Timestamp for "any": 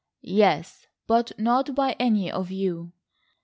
1.99-2.31